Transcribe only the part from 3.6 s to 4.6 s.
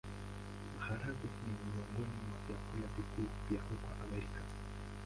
huko Amerika.